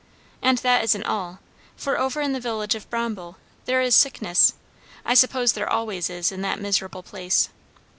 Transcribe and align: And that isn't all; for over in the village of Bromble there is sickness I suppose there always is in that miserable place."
And 0.41 0.57
that 0.65 0.83
isn't 0.83 1.03
all; 1.05 1.41
for 1.75 1.99
over 1.99 2.21
in 2.21 2.33
the 2.33 2.39
village 2.39 2.73
of 2.73 2.89
Bromble 2.89 3.37
there 3.65 3.83
is 3.83 3.93
sickness 3.93 4.55
I 5.05 5.13
suppose 5.13 5.53
there 5.53 5.69
always 5.69 6.09
is 6.09 6.31
in 6.31 6.41
that 6.41 6.59
miserable 6.59 7.03
place." 7.03 7.49